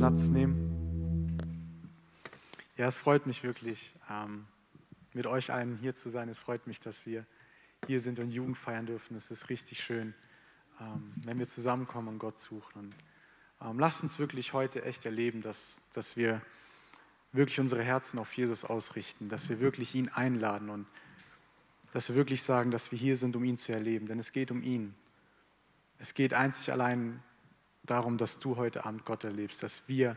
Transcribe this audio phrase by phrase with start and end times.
[0.00, 1.36] Platz nehmen.
[2.78, 4.46] Ja, es freut mich wirklich, ähm,
[5.12, 6.30] mit euch allen hier zu sein.
[6.30, 7.26] Es freut mich, dass wir
[7.86, 9.14] hier sind und Jugend feiern dürfen.
[9.14, 10.14] Es ist richtig schön,
[10.80, 12.78] ähm, wenn wir zusammenkommen und Gott suchen.
[12.78, 12.94] Und
[13.60, 16.40] ähm, lasst uns wirklich heute echt erleben, dass, dass wir
[17.32, 20.86] wirklich unsere Herzen auf Jesus ausrichten, dass wir wirklich ihn einladen und
[21.92, 24.06] dass wir wirklich sagen, dass wir hier sind, um ihn zu erleben.
[24.06, 24.94] Denn es geht um ihn.
[25.98, 27.22] Es geht einzig allein
[27.82, 30.16] darum, dass du heute Abend Gott erlebst, dass wir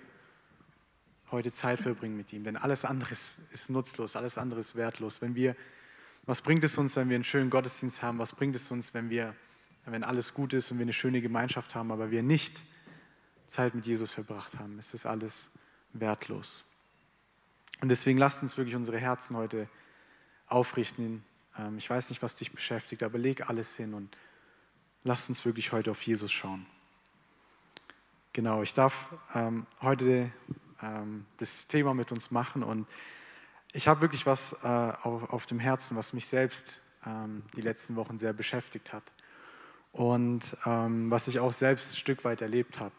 [1.32, 2.44] heute Zeit verbringen mit ihm.
[2.44, 5.22] Denn alles andere ist, nutzlos, alles andere ist wertlos.
[5.22, 5.56] Wenn wir,
[6.26, 8.20] was bringt es uns, wenn wir einen schönen Gottesdienst haben?
[8.20, 9.36] Was bringt es uns, wenn wir,
[9.86, 12.62] wenn alles gut ist und wir eine schöne Gemeinschaft haben, aber wir nicht
[13.48, 14.78] Zeit mit Jesus verbracht haben?
[14.80, 15.50] Es ist alles
[15.94, 16.64] wertlos.
[17.82, 19.68] Und deswegen lasst uns wirklich unsere Herzen heute
[20.48, 21.24] aufrichten.
[21.58, 24.16] Ähm, ich weiß nicht, was dich beschäftigt, aber leg alles hin und
[25.04, 26.66] lasst uns wirklich heute auf Jesus schauen.
[28.36, 30.32] Genau, ich darf ähm, heute
[30.82, 32.88] ähm, das Thema mit uns machen und
[33.74, 37.96] ich habe wirklich was äh, auf, auf, dem Herzen, was mich selbst ähm, die letzten
[37.96, 39.04] Wochen sehr beschäftigt hat
[39.92, 42.96] und ähm, was ich auch selbst ein Stück weit erlebt habe.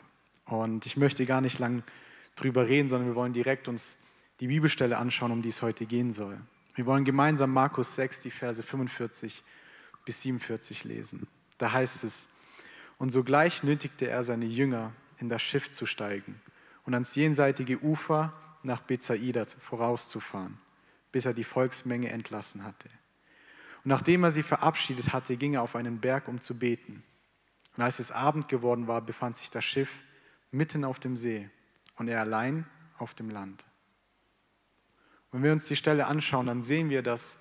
[0.46, 1.82] Und ich möchte gar nicht lang
[2.36, 3.96] drüber reden, sondern wir wollen direkt uns
[4.38, 6.38] die Bibelstelle anschauen, um die es heute gehen soll.
[6.76, 9.42] Wir wollen gemeinsam Markus 6, die Verse 45
[10.04, 11.26] bis 47 lesen.
[11.58, 12.28] Da heißt es,
[12.98, 16.40] und sogleich nötigte er seine Jünger, in das Schiff zu steigen
[16.84, 20.58] und ans jenseitige Ufer nach Bethsaida vorauszufahren,
[21.12, 22.88] bis er die Volksmenge entlassen hatte.
[23.84, 27.02] Und nachdem er sie verabschiedet hatte, ging er auf einen Berg, um zu beten.
[27.76, 29.90] Und als es Abend geworden war, befand sich das Schiff
[30.50, 31.50] mitten auf dem See
[31.96, 32.66] und er allein
[32.98, 33.64] auf dem Land.
[35.32, 37.38] wenn wir uns die Stelle anschauen, dann sehen wir, dass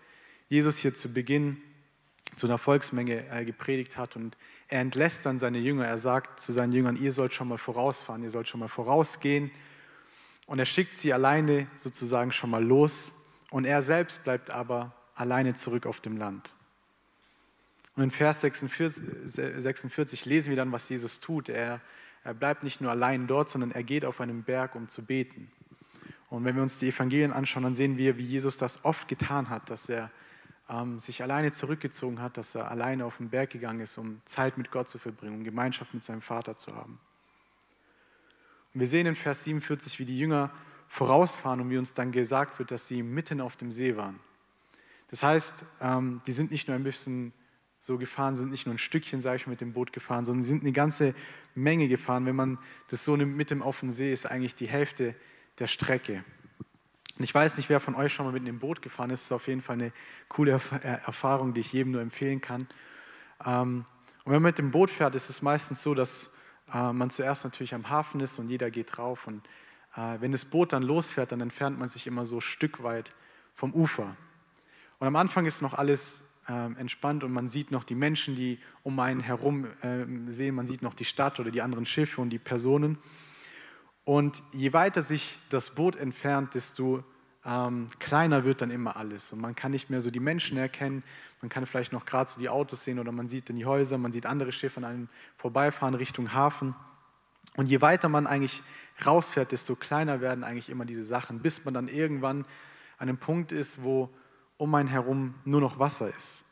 [0.50, 1.62] Jesus hier zu Beginn
[2.36, 4.36] zu einer Volksmenge äh, gepredigt hat und
[4.74, 5.86] er entlässt dann seine Jünger.
[5.86, 9.52] Er sagt zu seinen Jüngern, ihr sollt schon mal vorausfahren, ihr sollt schon mal vorausgehen.
[10.48, 13.14] Und er schickt sie alleine sozusagen schon mal los
[13.52, 16.50] und er selbst bleibt aber alleine zurück auf dem Land.
[17.96, 19.04] Und in Vers 46,
[19.60, 21.50] 46 lesen wir dann, was Jesus tut.
[21.50, 21.80] Er,
[22.24, 25.52] er bleibt nicht nur allein dort, sondern er geht auf einen Berg, um zu beten.
[26.32, 29.50] Und wenn wir uns die Evangelien anschauen, dann sehen wir, wie Jesus das oft getan
[29.50, 30.10] hat, dass er
[30.70, 34.58] ähm, sich alleine zurückgezogen hat, dass er alleine auf den Berg gegangen ist, um Zeit
[34.58, 37.00] mit Gott zu verbringen, um Gemeinschaft mit seinem Vater zu haben.
[38.74, 40.52] Und wir sehen in Vers 47, wie die Jünger
[40.88, 44.20] vorausfahren und wie uns dann gesagt wird, dass sie mitten auf dem See waren.
[45.10, 47.34] Das heißt, ähm, die sind nicht nur ein bisschen
[47.80, 50.62] so gefahren, sind nicht nur ein Stückchen, sage ich, mit dem Boot gefahren, sondern sind
[50.62, 51.14] eine ganze
[51.54, 52.26] Menge gefahren.
[52.26, 52.58] Wenn man
[52.90, 55.16] das so nimmt, mit dem offenen See ist eigentlich die Hälfte
[55.60, 56.24] der Strecke.
[57.18, 59.22] Und ich weiß nicht, wer von euch schon mal mit einem Boot gefahren ist.
[59.22, 59.92] Es ist auf jeden Fall eine
[60.30, 62.68] coole äh, Erfahrung, die ich jedem nur empfehlen kann.
[63.46, 63.86] Ähm,
[64.24, 66.36] und wenn man mit dem Boot fährt, ist es meistens so, dass
[66.74, 69.28] äh, man zuerst natürlich am Hafen ist und jeder geht drauf.
[69.28, 69.46] Und
[69.96, 73.14] äh, wenn das Boot dann losfährt, dann entfernt man sich immer so ein Stück weit
[73.54, 74.16] vom Ufer.
[75.00, 78.60] Und am Anfang ist noch alles ähm, entspannt und man sieht noch die Menschen, die
[78.84, 80.56] um einen herum ähm, sehen.
[80.56, 82.98] Man sieht noch die Stadt oder die anderen Schiffe und die Personen.
[84.06, 87.04] Und je weiter sich das Boot entfernt, desto
[87.46, 89.32] ähm, kleiner wird dann immer alles.
[89.32, 91.04] Und man kann nicht mehr so die Menschen erkennen.
[91.42, 93.98] Man kann vielleicht noch gerade so die Autos sehen oder man sieht dann die Häuser,
[93.98, 96.76] man sieht andere Schiffe an einem vorbeifahren Richtung Hafen.
[97.56, 98.62] Und je weiter man eigentlich
[99.06, 102.46] rausfährt, desto kleiner werden eigentlich immer diese Sachen, bis man dann irgendwann
[102.98, 104.10] an einem Punkt ist, wo
[104.58, 106.44] um einen herum nur noch Wasser ist.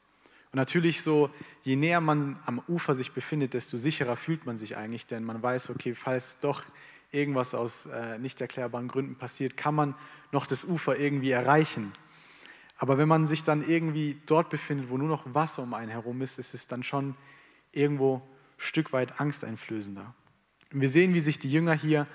[0.52, 1.30] Und natürlich so,
[1.64, 5.42] je näher man am Ufer sich befindet, desto sicherer fühlt man sich eigentlich, denn man
[5.42, 6.64] weiß, okay, falls doch
[7.12, 9.96] irgendwas aus äh, nicht erklärbaren Gründen passiert, kann man
[10.32, 11.94] noch das Ufer irgendwie erreichen.
[12.78, 16.22] Aber wenn man sich dann irgendwie dort befindet, wo nur noch Wasser um einen herum
[16.22, 17.16] ist, ist es dann schon
[17.72, 18.22] irgendwo ein
[18.58, 20.16] Stück weit angsteinflößender.
[20.72, 22.08] Wir sehen, wie sich die Jünger hier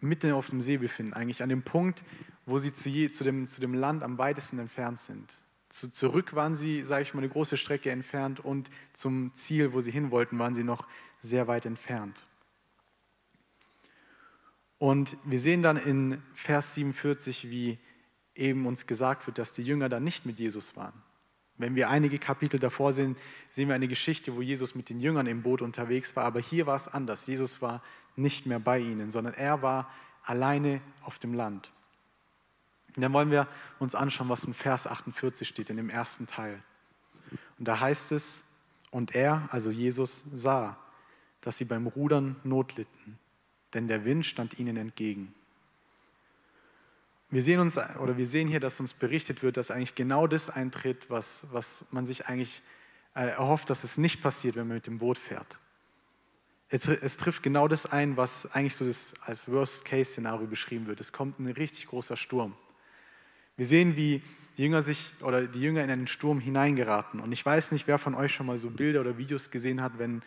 [0.00, 2.02] mitten auf dem See befinden, eigentlich an dem Punkt,
[2.46, 5.30] wo sie zu, je, zu, dem, zu dem Land am weitesten entfernt sind.
[5.68, 9.80] Zu, zurück waren sie, sage ich mal, eine große Strecke entfernt und zum Ziel, wo
[9.80, 10.86] sie hin wollten, waren sie noch
[11.20, 12.24] sehr weit entfernt.
[14.78, 17.78] Und wir sehen dann in Vers 47, wie
[18.34, 20.92] eben uns gesagt wird, dass die Jünger dann nicht mit Jesus waren.
[21.56, 23.16] Wenn wir einige Kapitel davor sehen,
[23.50, 26.24] sehen wir eine Geschichte, wo Jesus mit den Jüngern im Boot unterwegs war.
[26.24, 27.26] Aber hier war es anders.
[27.26, 27.82] Jesus war
[28.14, 29.90] nicht mehr bei ihnen, sondern er war
[30.22, 31.72] alleine auf dem Land.
[32.94, 33.48] Und dann wollen wir
[33.80, 36.62] uns anschauen, was in Vers 48 steht, in dem ersten Teil.
[37.58, 38.44] Und da heißt es,
[38.90, 40.78] und er, also Jesus, sah,
[41.40, 43.18] dass sie beim Rudern Not litten
[43.74, 45.34] denn der Wind stand ihnen entgegen.
[47.30, 50.48] Wir sehen, uns, oder wir sehen hier, dass uns berichtet wird, dass eigentlich genau das
[50.48, 52.62] eintritt, was, was man sich eigentlich
[53.14, 55.58] äh, erhofft, dass es nicht passiert, wenn man mit dem Boot fährt.
[56.70, 61.00] es trifft genau das ein, was eigentlich so das als Worst-Case-Szenario beschrieben wird.
[61.00, 62.54] Es kommt ein richtig großer Sturm.
[63.56, 64.22] Wir sehen, wie
[64.56, 67.20] die Jünger sich oder die Jünger in einen Sturm hineingeraten.
[67.20, 69.98] Und ich weiß nicht, wer von euch schon mal so Bilder oder Videos gesehen hat,
[69.98, 70.22] wenn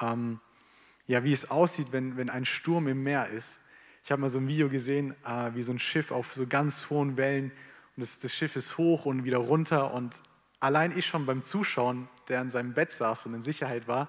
[0.00, 0.40] ähm,
[1.06, 3.58] ja, wie es aussieht, wenn, wenn ein Sturm im Meer ist.
[4.02, 6.90] Ich habe mal so ein Video gesehen, äh, wie so ein Schiff auf so ganz
[6.90, 7.50] hohen Wellen
[7.96, 10.14] und das, das Schiff ist hoch und wieder runter und
[10.60, 14.08] allein ich schon beim Zuschauen, der in seinem Bett saß und in Sicherheit war,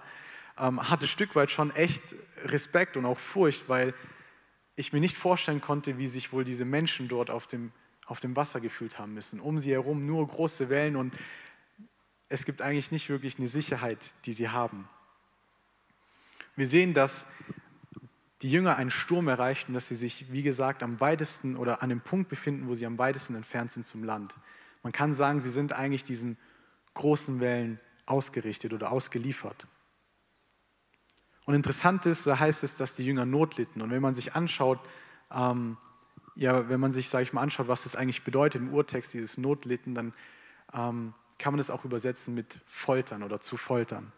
[0.58, 2.02] ähm, hatte ein Stück weit schon echt
[2.46, 3.94] Respekt und auch Furcht, weil
[4.76, 7.72] ich mir nicht vorstellen konnte, wie sich wohl diese Menschen dort auf dem,
[8.06, 9.40] auf dem Wasser gefühlt haben müssen.
[9.40, 11.16] Um sie herum nur große Wellen und
[12.30, 14.88] es gibt eigentlich nicht wirklich eine Sicherheit, die sie haben.
[16.58, 17.28] Wir sehen, dass
[18.42, 22.02] die Jünger einen Sturm erreichten, dass sie sich, wie gesagt, am weitesten oder an dem
[22.02, 24.34] Punkt befinden, wo sie am weitesten entfernt sind zum Land.
[24.84, 26.38] Man kann sagen, sie sind eigentlich diesen
[26.96, 29.68] großen Wellen ausgerichtet oder ausgeliefert.
[31.46, 33.82] Und interessant ist, da heißt es, dass die Jünger Not litten.
[33.82, 34.80] Und wenn man sich anschaut,
[35.32, 35.78] ähm,
[36.36, 39.38] ja, wenn man sich, sage ich mal, anschaut, was das eigentlich bedeutet im Urtext, dieses
[39.38, 40.14] Notlitten, dann
[40.74, 44.12] ähm, kann man das auch übersetzen mit Foltern oder zu Foltern.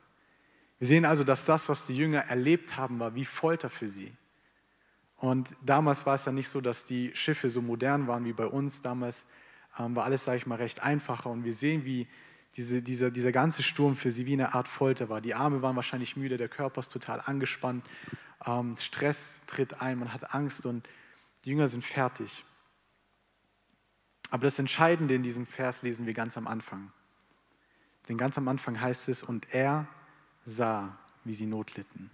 [0.80, 4.14] Wir sehen also, dass das, was die Jünger erlebt haben, war wie Folter für sie.
[5.18, 8.46] Und damals war es ja nicht so, dass die Schiffe so modern waren wie bei
[8.46, 8.82] uns.
[8.82, 9.26] Damals
[9.78, 11.30] ähm, war alles, sage ich mal, recht einfacher.
[11.30, 12.08] Und wir sehen, wie
[12.56, 15.22] diese, dieser, dieser ganze Sturm für sie wie eine Art Folter war.
[15.22, 17.86] Die Arme waren wahrscheinlich müde, der Körper ist total angespannt,
[18.46, 20.88] ähm, Stress tritt ein, man hat Angst und
[21.46, 22.44] die Jünger sind fertig.
[24.32, 26.92] Aber das Entscheidende in diesem Vers lesen wir ganz am Anfang.
[28.08, 29.88] Denn ganz am Anfang heißt es, und er
[30.50, 32.10] sah, wie sie Not litten.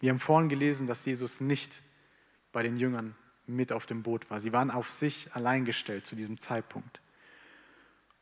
[0.00, 1.82] Wir haben vorhin gelesen, dass Jesus nicht
[2.52, 3.14] bei den Jüngern
[3.46, 4.40] mit auf dem Boot war.
[4.40, 7.00] Sie waren auf sich allein gestellt zu diesem Zeitpunkt.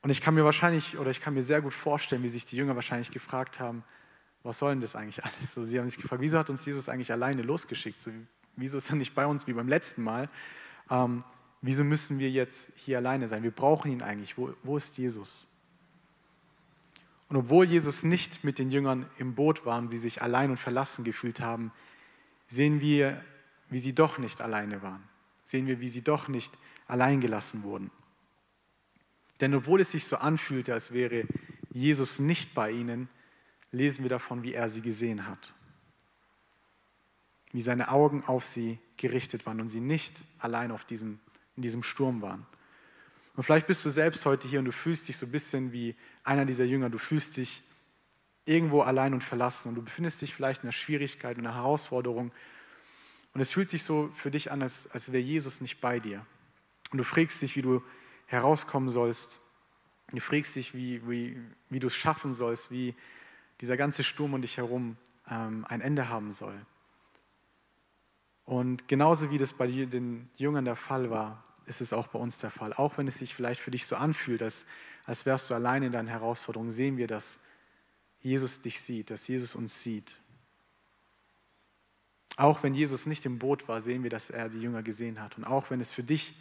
[0.02, 2.56] Und ich kann mir wahrscheinlich oder ich kann mir sehr gut vorstellen, wie sich die
[2.56, 3.84] Jünger wahrscheinlich gefragt haben,
[4.42, 5.54] was soll denn das eigentlich alles?
[5.54, 8.00] So, sie haben sich gefragt, wieso hat uns Jesus eigentlich alleine losgeschickt?
[8.00, 8.10] So,
[8.56, 10.28] wieso ist er nicht bei uns wie beim letzten Mal?
[10.90, 11.24] Ähm,
[11.60, 13.42] wieso müssen wir jetzt hier alleine sein?
[13.42, 14.38] Wir brauchen ihn eigentlich.
[14.38, 15.46] Wo, wo ist Jesus?
[17.28, 20.56] Und obwohl Jesus nicht mit den Jüngern im Boot war und sie sich allein und
[20.56, 21.72] verlassen gefühlt haben,
[22.46, 23.22] sehen wir,
[23.68, 25.02] wie sie doch nicht alleine waren.
[25.44, 27.90] Sehen wir, wie sie doch nicht allein gelassen wurden.
[29.40, 31.24] Denn obwohl es sich so anfühlte, als wäre
[31.70, 33.08] Jesus nicht bei ihnen,
[33.72, 35.52] lesen wir davon, wie er sie gesehen hat.
[37.52, 41.20] Wie seine Augen auf sie gerichtet waren und sie nicht allein auf diesem,
[41.56, 42.46] in diesem Sturm waren.
[43.38, 45.94] Und vielleicht bist du selbst heute hier und du fühlst dich so ein bisschen wie
[46.24, 46.90] einer dieser Jünger.
[46.90, 47.62] Du fühlst dich
[48.44, 52.32] irgendwo allein und verlassen und du befindest dich vielleicht in einer Schwierigkeit, in einer Herausforderung.
[53.34, 56.26] Und es fühlt sich so für dich an, als, als wäre Jesus nicht bei dir.
[56.90, 57.80] Und du fragst dich, wie du
[58.26, 59.38] herauskommen sollst.
[60.10, 61.40] Du fragst dich, wie, wie,
[61.70, 62.96] wie du es schaffen sollst, wie
[63.60, 64.96] dieser ganze Sturm um dich herum
[65.30, 66.60] ähm, ein Ende haben soll.
[68.46, 72.38] Und genauso wie das bei den Jüngern der Fall war, ist es auch bei uns
[72.38, 72.72] der Fall.
[72.72, 74.66] Auch wenn es sich vielleicht für dich so anfühlt, als,
[75.04, 77.38] als wärst du allein in deinen Herausforderungen, sehen wir, dass
[78.20, 80.16] Jesus dich sieht, dass Jesus uns sieht.
[82.36, 85.36] Auch wenn Jesus nicht im Boot war, sehen wir, dass er die Jünger gesehen hat.
[85.38, 86.34] Und auch wenn es für dich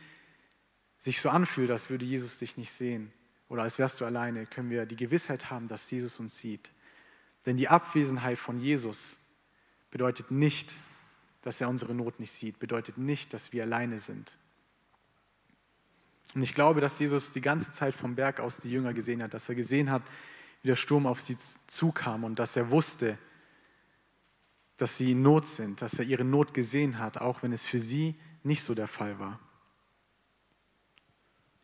[0.98, 3.12] sich so anfühlt, als würde Jesus dich nicht sehen
[3.50, 6.72] oder als wärst du alleine, können wir die Gewissheit haben, dass Jesus uns sieht.
[7.46, 9.16] Denn die Abwesenheit von Jesus
[9.90, 10.74] bedeutet nicht,
[11.42, 14.38] dass er unsere Not nicht sieht, bedeutet nicht, dass wir alleine sind.
[16.36, 19.34] Und ich glaube, dass Jesus die ganze Zeit vom Berg aus die Jünger gesehen hat,
[19.34, 20.04] dass er gesehen hat,
[20.62, 23.18] wie der Sturm auf sie zukam und dass er wusste,
[24.78, 27.80] dass sie in Not sind, dass er ihre Not gesehen hat, auch wenn es für
[27.80, 29.40] sie nicht so der Fall war.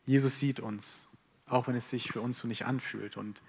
[0.05, 1.07] Jesus sieht uns,
[1.47, 3.15] auch wenn es sich für uns so nicht anfühlt.
[3.15, 3.41] Und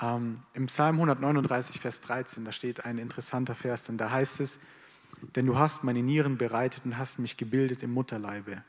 [0.00, 4.58] ähm, im Psalm 139, Vers 13, da steht ein interessanter Vers, denn da heißt es,
[5.36, 8.64] denn du hast meine Nieren bereitet und hast mich gebildet im Mutterleibe.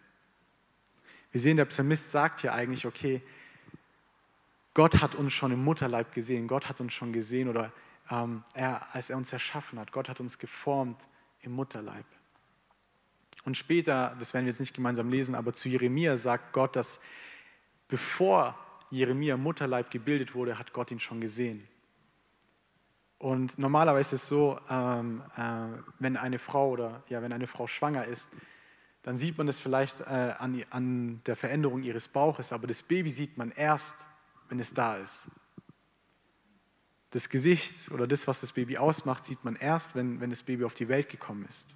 [1.35, 3.21] Wir sehen, der Psalmist sagt ja eigentlich, okay,
[4.73, 7.73] Gott hat uns schon im Mutterleib gesehen, Gott hat uns schon gesehen oder
[8.09, 11.09] ähm, er, als er uns erschaffen hat, Gott hat uns geformt
[11.41, 12.05] im Mutterleib.
[13.43, 17.01] Und später, das werden wir jetzt nicht gemeinsam lesen, aber zu Jeremia sagt Gott, dass
[17.89, 18.57] bevor
[18.89, 21.67] Jeremia Mutterleib gebildet wurde, hat Gott ihn schon gesehen.
[23.17, 27.67] Und normalerweise ist es so, ähm, äh, wenn eine Frau oder ja, wenn eine Frau
[27.67, 28.29] schwanger ist,
[29.05, 33.11] dann sieht man es vielleicht äh, an, an der Veränderung ihres Bauches, aber das Baby
[33.11, 33.93] sieht man erst,
[34.49, 35.27] wenn es da ist.
[37.11, 40.63] Das Gesicht oder das, was das Baby ausmacht, sieht man erst, wenn, wenn das Baby
[40.63, 41.67] auf die Welt gekommen ist.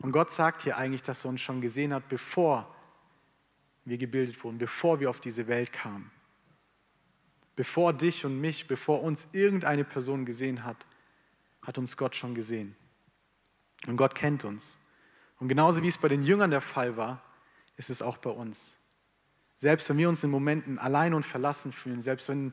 [0.00, 2.74] Und Gott sagt hier eigentlich, dass er uns schon gesehen hat, bevor
[3.84, 6.10] wir gebildet wurden, bevor wir auf diese Welt kamen.
[7.54, 10.86] Bevor dich und mich, bevor uns irgendeine Person gesehen hat,
[11.64, 12.74] hat uns Gott schon gesehen.
[13.86, 14.76] Und Gott kennt uns.
[15.42, 17.20] Und genauso wie es bei den Jüngern der Fall war,
[17.76, 18.76] ist es auch bei uns.
[19.56, 22.52] Selbst wenn wir uns in Momenten allein und verlassen fühlen, selbst wenn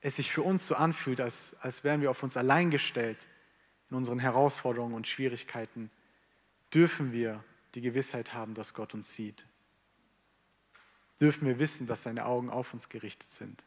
[0.00, 3.28] es sich für uns so anfühlt, als, als wären wir auf uns allein gestellt
[3.90, 5.88] in unseren Herausforderungen und Schwierigkeiten,
[6.74, 7.44] dürfen wir
[7.76, 9.46] die Gewissheit haben, dass Gott uns sieht.
[11.20, 13.62] Dürfen wir wissen, dass seine Augen auf uns gerichtet sind.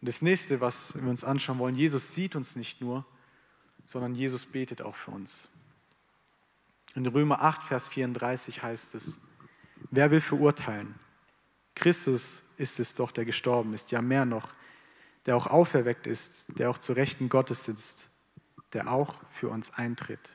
[0.00, 3.04] Und das nächste, was wir uns anschauen wollen, Jesus sieht uns nicht nur,
[3.86, 5.48] sondern Jesus betet auch für uns.
[6.96, 9.18] In Römer 8, Vers 34 heißt es,
[9.90, 10.94] wer will verurteilen?
[11.74, 14.54] Christus ist es doch, der gestorben ist, ja mehr noch,
[15.26, 18.08] der auch auferweckt ist, der auch zu Rechten Gottes sitzt,
[18.72, 20.34] der auch für uns eintritt.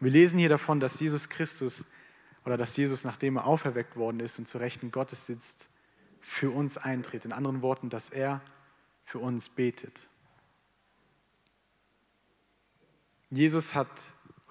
[0.00, 1.84] wir lesen hier davon, dass Jesus Christus
[2.46, 5.68] oder dass Jesus, nachdem er auferweckt worden ist und zu Rechten Gottes sitzt,
[6.22, 7.26] für uns eintritt.
[7.26, 8.40] In anderen Worten, dass er
[9.04, 10.08] für uns betet.
[13.28, 13.90] Jesus hat,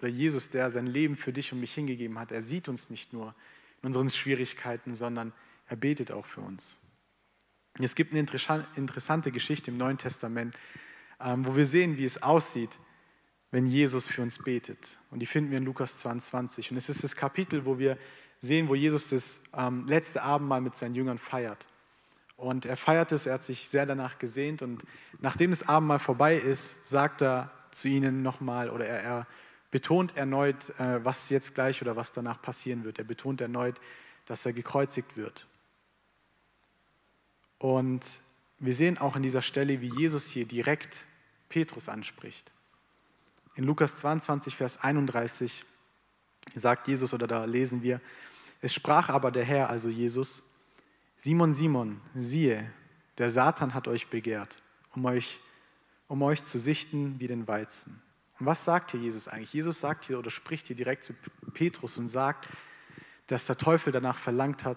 [0.03, 3.13] oder Jesus, der sein Leben für dich und mich hingegeben hat, er sieht uns nicht
[3.13, 3.33] nur
[3.81, 5.31] in unseren Schwierigkeiten, sondern
[5.67, 6.81] er betet auch für uns.
[7.79, 8.19] Es gibt eine
[8.75, 10.57] interessante Geschichte im Neuen Testament,
[11.21, 12.69] ähm, wo wir sehen, wie es aussieht,
[13.51, 14.99] wenn Jesus für uns betet.
[15.09, 16.71] Und die finden wir in Lukas 22.
[16.71, 17.97] Und es ist das Kapitel, wo wir
[18.41, 21.65] sehen, wo Jesus das ähm, letzte Abendmahl mit seinen Jüngern feiert.
[22.35, 24.61] Und er feiert es, er hat sich sehr danach gesehnt.
[24.61, 24.83] Und
[25.21, 29.27] nachdem das Abendmahl vorbei ist, sagt er zu ihnen nochmal oder er, er
[29.73, 32.99] betont erneut, äh, was jetzt gleich oder was danach passieren wird.
[32.99, 33.81] Er betont erneut,
[34.27, 35.47] dass er gekreuzigt wird.
[37.57, 38.05] Und
[38.59, 41.05] wir sehen auch an dieser Stelle, wie Jesus hier direkt
[41.49, 42.51] Petrus anspricht.
[43.55, 45.65] In Lukas 22, Vers 31
[46.53, 47.99] sagt Jesus oder da lesen wir,
[48.61, 50.43] es sprach aber der Herr, also Jesus,
[51.17, 52.71] Simon, Simon, siehe,
[53.17, 54.55] der Satan hat euch begehrt,
[54.93, 55.39] um euch
[56.07, 58.02] um euch zu sichten wie den Weizen.
[58.43, 59.53] Und was sagt hier Jesus eigentlich?
[59.53, 61.13] Jesus sagt hier oder spricht hier direkt zu
[61.53, 62.49] Petrus und sagt,
[63.27, 64.75] dass der Teufel danach verlangt hat,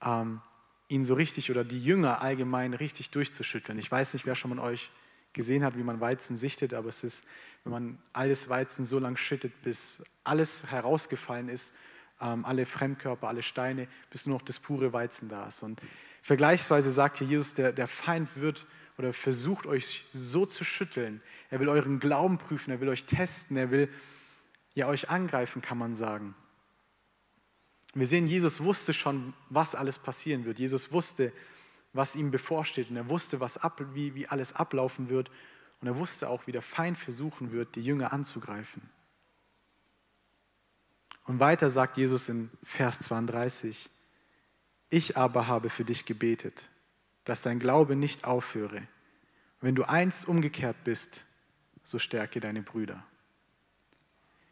[0.00, 0.40] ähm,
[0.86, 3.80] ihn so richtig oder die Jünger allgemein richtig durchzuschütteln.
[3.80, 4.92] Ich weiß nicht, wer schon von euch
[5.32, 7.24] gesehen hat, wie man Weizen sichtet, aber es ist,
[7.64, 11.74] wenn man alles Weizen so lang schüttet, bis alles herausgefallen ist,
[12.20, 15.64] ähm, alle Fremdkörper, alle Steine, bis nur noch das pure Weizen da ist.
[15.64, 15.80] Und
[16.22, 18.68] vergleichsweise sagt hier Jesus, der, der Feind wird
[19.00, 21.22] oder versucht euch so zu schütteln.
[21.48, 23.88] Er will euren Glauben prüfen, er will euch testen, er will
[24.74, 26.34] ja euch angreifen, kann man sagen.
[27.94, 30.58] Wir sehen, Jesus wusste schon, was alles passieren wird.
[30.58, 31.32] Jesus wusste,
[31.94, 35.30] was ihm bevorsteht und er wusste, was ab, wie, wie alles ablaufen wird
[35.80, 38.82] und er wusste auch, wie der Feind versuchen wird, die Jünger anzugreifen.
[41.24, 43.88] Und weiter sagt Jesus in Vers 32,
[44.90, 46.68] ich aber habe für dich gebetet,
[47.24, 48.82] dass dein Glaube nicht aufhöre.
[49.60, 51.24] Wenn du einst umgekehrt bist,
[51.82, 53.04] so stärke deine Brüder.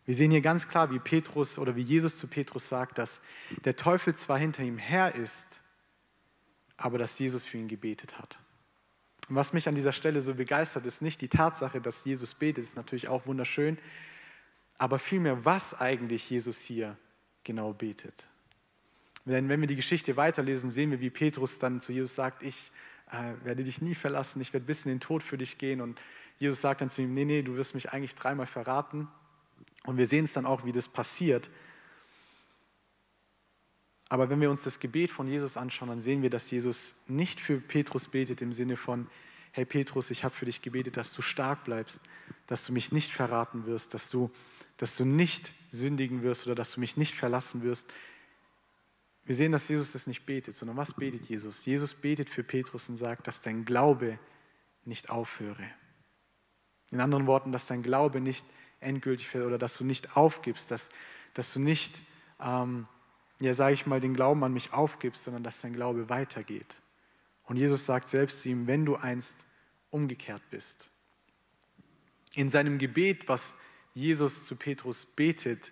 [0.05, 3.21] Wir sehen hier ganz klar, wie Petrus oder wie Jesus zu Petrus sagt, dass
[3.65, 5.61] der Teufel zwar hinter ihm her ist,
[6.79, 8.39] aber dass Jesus für ihn gebetet hat.
[9.29, 12.65] Und was mich an dieser Stelle so begeistert, ist nicht die Tatsache, dass Jesus betet,
[12.65, 13.77] ist natürlich auch wunderschön,
[14.79, 16.97] aber vielmehr, was eigentlich Jesus hier
[17.45, 18.29] genau betet.
[19.29, 22.71] Denn wenn wir die Geschichte weiterlesen, sehen wir, wie Petrus dann zu Jesus sagt, ich
[23.11, 25.81] äh, werde dich nie verlassen, ich werde bis in den Tod für dich gehen.
[25.81, 26.01] Und
[26.39, 29.09] Jesus sagt dann zu ihm, nee, nee, du wirst mich eigentlich dreimal verraten.
[29.85, 31.51] Und wir sehen es dann auch, wie das passiert.
[34.09, 37.41] Aber wenn wir uns das Gebet von Jesus anschauen, dann sehen wir, dass Jesus nicht
[37.41, 39.07] für Petrus betet im Sinne von,
[39.53, 42.01] hey Petrus, ich habe für dich gebetet, dass du stark bleibst,
[42.47, 44.31] dass du mich nicht verraten wirst, dass du,
[44.79, 47.93] dass du nicht sündigen wirst oder dass du mich nicht verlassen wirst.
[49.29, 51.67] Wir sehen, dass Jesus das nicht betet, sondern was betet Jesus?
[51.67, 54.19] Jesus betet für Petrus und sagt, dass dein Glaube
[54.87, 55.69] nicht aufhöre.
[56.91, 58.47] In anderen Worten, dass dein Glaube nicht
[58.81, 60.89] endgültig wird oder dass du nicht aufgibst, dass,
[61.35, 62.01] dass du nicht,
[62.41, 62.89] ähm,
[63.39, 66.77] ja, sage ich mal, den Glauben an mich aufgibst, sondern dass dein Glaube weitergeht.
[67.45, 69.37] Und Jesus sagt selbst zu ihm, wenn du einst
[69.91, 70.89] umgekehrt bist.
[72.33, 73.53] In seinem Gebet, was
[73.93, 75.71] Jesus zu Petrus betet,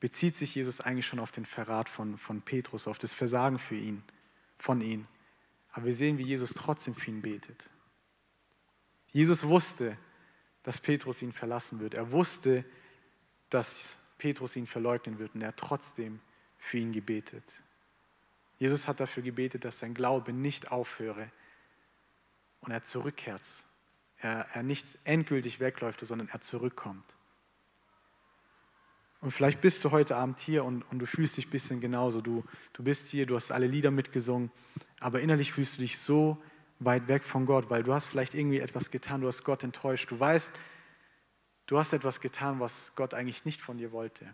[0.00, 3.76] bezieht sich Jesus eigentlich schon auf den Verrat von, von Petrus, auf das Versagen für
[3.76, 4.02] ihn,
[4.58, 5.06] von ihm.
[5.72, 7.70] Aber wir sehen, wie Jesus trotzdem für ihn betet.
[9.12, 9.96] Jesus wusste,
[10.62, 11.94] dass Petrus ihn verlassen wird.
[11.94, 12.64] Er wusste,
[13.50, 16.20] dass Petrus ihn verleugnen wird und er hat trotzdem
[16.58, 17.44] für ihn gebetet.
[18.58, 21.30] Jesus hat dafür gebetet, dass sein Glaube nicht aufhöre
[22.60, 23.64] und er zurückkehrt.
[24.18, 27.04] Er, er nicht endgültig wegläuft, sondern er zurückkommt.
[29.20, 32.20] Und vielleicht bist du heute Abend hier und, und du fühlst dich ein bisschen genauso.
[32.20, 34.50] Du, du bist hier, du hast alle Lieder mitgesungen,
[35.00, 36.40] aber innerlich fühlst du dich so
[36.78, 40.10] weit weg von Gott, weil du hast vielleicht irgendwie etwas getan, du hast Gott enttäuscht.
[40.10, 40.52] Du weißt,
[41.66, 44.24] du hast etwas getan, was Gott eigentlich nicht von dir wollte.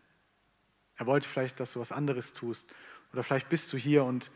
[0.97, 2.73] Er wollte vielleicht, dass du was anderes tust.
[3.13, 4.31] Oder vielleicht bist du hier und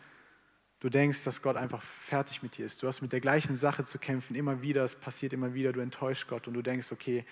[0.80, 2.82] du denkst, dass Gott einfach fertig mit dir ist.
[2.82, 5.80] Du hast mit der gleichen Sache zu kämpfen, immer wieder, es passiert immer wieder, du
[5.80, 7.24] enttäuschst Gott und du denkst, okay,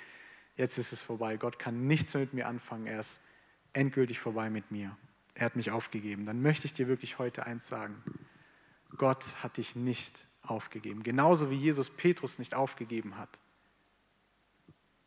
[0.57, 1.37] jetzt ist es vorbei.
[1.37, 3.21] Gott kann nichts mehr mit mir anfangen, er ist
[3.73, 4.97] endgültig vorbei mit mir.
[5.35, 6.25] Er hat mich aufgegeben.
[6.25, 8.03] Dann möchte ich dir wirklich heute eins sagen.
[8.97, 11.03] Gott hat dich nicht aufgegeben.
[11.03, 13.39] Genauso wie Jesus Petrus nicht aufgegeben hat.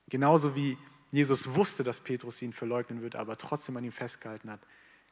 [0.08, 0.78] Genauso wie
[1.12, 4.60] Jesus wusste, dass Petrus ihn verleugnen wird, aber trotzdem an ihm festgehalten hat.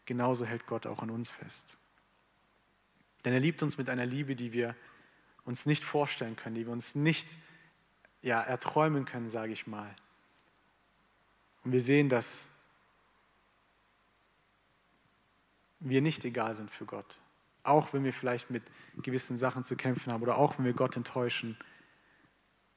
[0.06, 1.78] Genauso hält Gott auch an uns fest.
[3.26, 4.76] Denn er liebt uns mit einer Liebe, die wir
[5.44, 7.28] uns nicht vorstellen können, die wir uns nicht
[8.22, 9.96] ja, erträumen können, sage ich mal.
[11.68, 12.48] Und wir sehen, dass
[15.82, 17.20] wir nicht egal sind für Gott.
[17.64, 18.64] Auch wenn wir vielleicht mit
[19.04, 21.58] gewissen Sachen zu kämpfen haben oder auch wenn wir Gott enttäuschen.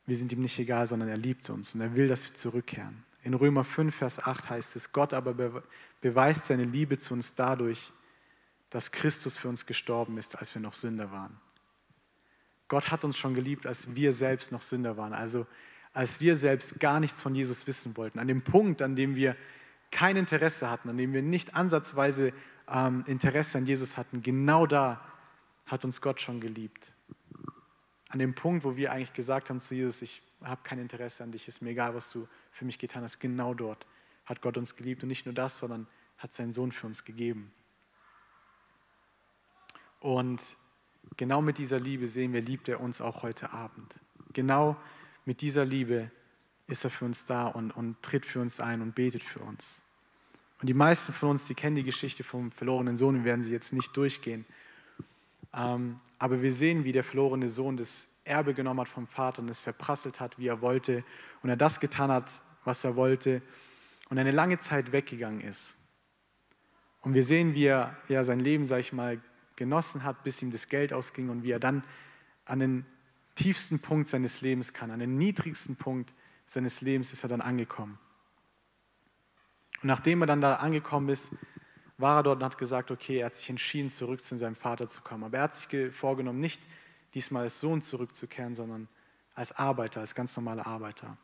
[0.07, 3.05] Wir sind ihm nicht egal, sondern er liebt uns und er will, dass wir zurückkehren.
[3.23, 5.63] In Römer 5, Vers 8 heißt es, Gott aber
[6.01, 7.93] beweist seine Liebe zu uns dadurch,
[8.71, 11.41] dass Christus für uns gestorben ist, als wir noch Sünder waren.
[12.67, 15.13] Gott hat uns schon geliebt, als wir selbst noch Sünder waren.
[15.13, 15.47] Also
[15.93, 18.19] als wir selbst gar nichts von Jesus wissen wollten.
[18.19, 19.37] An dem Punkt, an dem wir
[19.91, 22.33] kein Interesse hatten, an dem wir nicht ansatzweise
[22.69, 25.01] ähm, Interesse an Jesus hatten, genau da
[25.67, 26.93] hat uns Gott schon geliebt.
[28.09, 31.33] An dem Punkt, wo wir eigentlich gesagt haben zu Jesus, ich habe kein Interesse an
[31.33, 33.87] dich, ist mir egal, was du für mich getan hast, genau dort
[34.27, 35.03] hat Gott uns geliebt.
[35.03, 35.87] Und nicht nur das, sondern
[36.19, 37.53] hat seinen Sohn für uns gegeben.
[40.01, 40.41] Und
[41.17, 43.99] genau mit dieser Liebe sehen wir, liebt er uns auch heute Abend.
[44.33, 44.77] Genau
[45.25, 46.11] mit dieser Liebe
[46.67, 49.81] ist er für uns da und, und tritt für uns ein und betet für uns.
[50.61, 53.53] Und die meisten von uns, die kennen die Geschichte vom verlorenen Sohn, wir werden sie
[53.53, 54.45] jetzt nicht durchgehen.
[55.55, 59.49] Ähm, aber wir sehen, wie der verlorene Sohn das Erbe genommen hat vom Vater und
[59.49, 61.03] es verprasselt hat, wie er wollte.
[61.43, 62.31] Und er das getan hat,
[62.65, 63.43] was er wollte.
[64.11, 65.75] Und eine lange Zeit weggegangen ist.
[67.01, 69.21] Und wir sehen, wie er ja, sein Leben, sag ich mal,
[69.57, 71.83] genossen hat, bis ihm das Geld ausging und wie er dann
[72.45, 72.87] an den
[73.41, 76.13] tiefsten Punkt seines Lebens kam, an den niedrigsten Punkt
[76.47, 77.99] seines Lebens ist er dann angekommen.
[79.83, 81.33] Und nachdem er dann da angekommen ist,
[81.97, 84.89] war er dort und hat gesagt, okay, er hat sich entschieden, zurück zu seinem Vater
[84.89, 85.25] zu kommen.
[85.25, 86.61] Aber er hat sich vorgenommen, nicht
[87.15, 88.89] diesmal als Sohn zurückzukehren, sondern
[89.35, 91.17] als Arbeiter, als ganz normaler Arbeiter.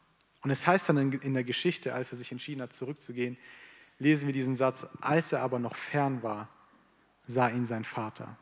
[0.42, 3.37] Und es heißt dann in der Geschichte, als er sich entschieden hat, zurückzugehen,
[3.98, 6.48] lesen wir diesen Satz, als er aber noch fern war,
[7.26, 8.37] sah ihn sein Vater.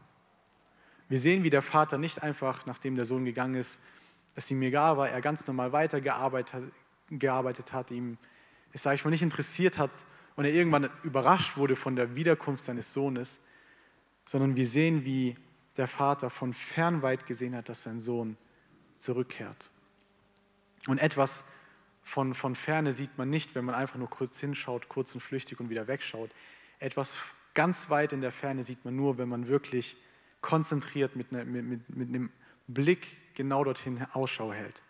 [1.09, 3.81] Wir sehen, wie der Vater nicht einfach, nachdem der Sohn gegangen ist,
[4.35, 6.73] es ihm egal war, er ganz normal weitergearbeitet
[7.11, 8.17] gearbeitet hat, ihm
[8.73, 9.91] es, sage ich mal, nicht interessiert hat
[10.37, 13.41] und er irgendwann überrascht wurde von der Wiederkunft seines Sohnes,
[14.27, 15.37] sondern wir sehen, wie
[15.77, 18.37] der Vater von fernweit gesehen hat, dass sein Sohn
[18.97, 19.71] zurückkehrt.
[20.87, 21.45] Und etwas
[22.03, 25.61] von, von ferne sieht man nicht, wenn man einfach nur kurz hinschaut, kurz und flüchtig
[25.61, 26.31] und wieder wegschaut.
[26.79, 27.17] Etwas
[27.55, 29.97] Ganz weit in der Ferne sieht man nur, wenn man wirklich
[30.45, 32.31] konzentriert mit, ne, mit, mit, mit einem
[32.69, 34.83] Blick genau dorthin Ausschau hält.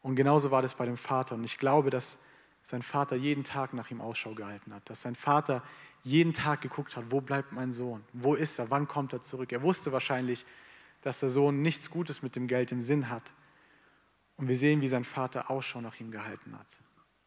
[0.00, 1.34] Und genauso war das bei dem Vater.
[1.34, 2.18] Und ich glaube, dass
[2.62, 4.88] sein Vater jeden Tag nach ihm Ausschau gehalten hat.
[4.88, 5.62] Dass sein Vater
[6.04, 8.04] jeden Tag geguckt hat, wo bleibt mein Sohn?
[8.12, 8.70] Wo ist er?
[8.70, 9.50] Wann kommt er zurück?
[9.50, 10.46] Er wusste wahrscheinlich,
[11.02, 13.32] dass der Sohn nichts Gutes mit dem Geld im Sinn hat.
[14.36, 16.66] Und wir sehen, wie sein Vater Ausschau nach ihm gehalten hat,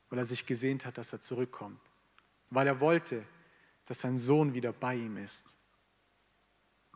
[0.10, 1.80] weil er sich gesehnt hat, dass er zurückkommt.
[2.52, 3.24] Weil er wollte,
[3.86, 5.57] dass sein Sohn wieder bei ihm ist.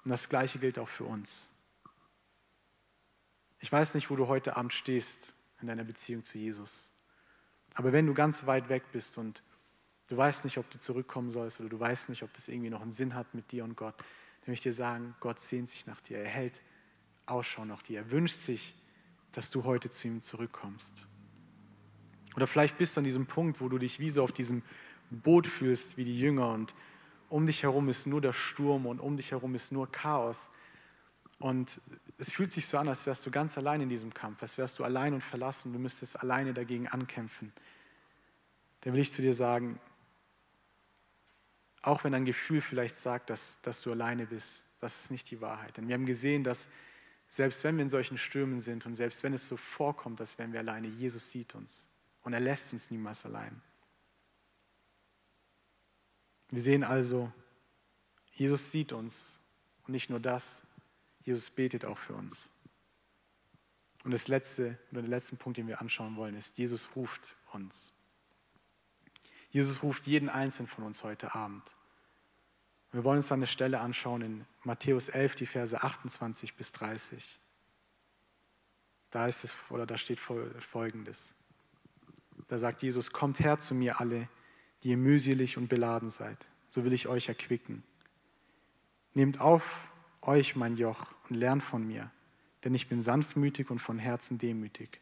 [0.04, 1.50] Und das Gleiche gilt auch für uns.
[3.60, 6.92] Ich weiß nicht, wo du heute Abend stehst in deiner Beziehung zu Jesus.
[7.76, 9.44] Aber wenn du ganz weit weg bist und
[10.08, 12.82] du weißt nicht, ob du zurückkommen sollst oder du weißt nicht, ob das irgendwie noch
[12.82, 15.86] einen Sinn hat mit dir und Gott, dann möchte ich dir sagen, Gott sehnt sich
[15.86, 16.18] nach dir.
[16.18, 16.62] Er hält
[17.28, 18.00] Ausschau nach dir.
[18.00, 18.76] Er wünscht sich,
[19.32, 21.06] dass du heute zu ihm zurückkommst.
[22.36, 24.64] Oder vielleicht bist du an diesem Punkt, wo du dich wie so auf diesem
[25.12, 26.74] Boot fühlst wie die Jünger und
[27.32, 30.52] um dich herum ist nur der Sturm und um dich herum ist nur Chaos.
[31.40, 31.80] Und
[32.18, 34.78] es fühlt sich so an, als wärst du ganz allein in diesem Kampf, als wärst
[34.78, 37.54] du allein und verlassen, du müsstest alleine dagegen ankämpfen.
[38.82, 39.80] Dann will ich zu dir sagen,
[41.82, 45.42] auch wenn dein Gefühl vielleicht sagt, dass, dass du alleine bist, das ist nicht die
[45.42, 45.78] Wahrheit.
[45.78, 46.68] Denn wir haben gesehen, dass
[47.28, 50.52] selbst wenn wir in solchen Stürmen sind und selbst wenn es so vorkommt, als wären
[50.52, 51.88] wir alleine, Jesus sieht uns
[52.24, 53.62] und er lässt uns niemals allein.
[56.52, 57.32] Wir sehen also,
[58.34, 59.40] Jesus sieht uns
[59.86, 60.64] und nicht nur das,
[61.24, 62.52] Jesus betet auch für uns.
[64.04, 67.94] Und das letzte oder der letzte Punkt, den wir anschauen wollen, ist, Jesus ruft uns.
[69.52, 71.64] Jesus ruft jeden Einzelnen von uns heute Abend.
[72.92, 77.40] Wir wollen uns eine Stelle anschauen in Matthäus 11, die Verse 28 bis 30.
[79.12, 81.34] da ist es oder da steht folgendes.
[82.48, 84.28] Da sagt Jesus, kommt her zu mir alle,
[84.84, 87.84] die ihr mühselig und beladen seid, so will ich euch erquicken.
[89.14, 89.90] Nehmt auf
[90.22, 92.12] euch mein Joch und lernt von mir,
[92.64, 95.00] denn ich bin sanftmütig und von Herzen demütig.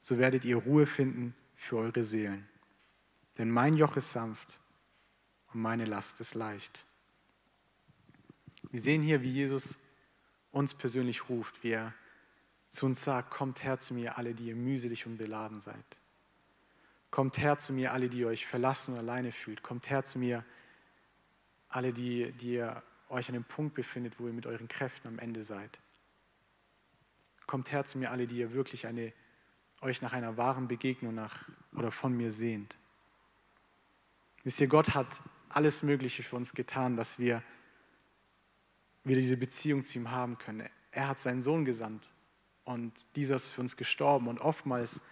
[0.00, 2.48] So werdet ihr Ruhe finden für eure Seelen.
[3.38, 4.58] Denn mein Joch ist sanft
[5.52, 6.84] und meine Last ist leicht.
[8.70, 9.78] Wir sehen hier, wie Jesus
[10.50, 11.94] uns persönlich ruft, wie er
[12.68, 15.84] zu uns sagt, kommt her zu mir, alle, die ihr mühselig und beladen seid.
[17.12, 19.62] Kommt her zu mir, alle, die euch verlassen und alleine fühlt.
[19.62, 20.46] Kommt her zu mir,
[21.68, 25.18] alle, die, die ihr euch an dem Punkt befindet, wo ihr mit euren Kräften am
[25.18, 25.78] Ende seid.
[27.46, 29.12] Kommt her zu mir, alle, die ihr wirklich eine,
[29.82, 32.76] euch nach einer wahren Begegnung nach, oder von mir sehnt.
[34.42, 35.20] Wisst ihr, Gott hat
[35.50, 37.42] alles Mögliche für uns getan, dass wir
[39.04, 40.66] wieder diese Beziehung zu ihm haben können.
[40.92, 42.10] Er hat seinen Sohn gesandt
[42.64, 44.28] und dieser ist für uns gestorben.
[44.28, 45.02] Und oftmals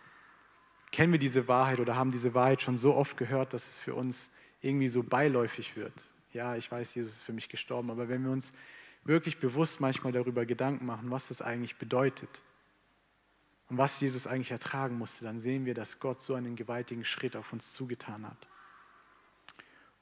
[0.93, 3.95] kennen wir diese Wahrheit oder haben diese Wahrheit schon so oft gehört, dass es für
[3.95, 5.93] uns irgendwie so beiläufig wird.
[6.33, 8.53] Ja, ich weiß, Jesus ist für mich gestorben, aber wenn wir uns
[9.05, 12.43] wirklich bewusst manchmal darüber Gedanken machen, was das eigentlich bedeutet
[13.69, 17.37] und was Jesus eigentlich ertragen musste, dann sehen wir, dass Gott so einen gewaltigen Schritt
[17.37, 18.47] auf uns zugetan hat.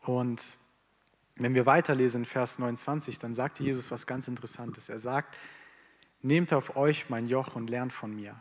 [0.02, 0.56] Und
[1.36, 4.88] wenn wir weiterlesen in Vers 29, dann sagt Jesus was ganz Interessantes.
[4.88, 5.36] Er sagt,
[6.20, 8.40] nehmt auf euch mein Joch und lernt von mir.